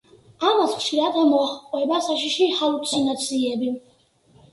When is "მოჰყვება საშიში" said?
1.33-2.47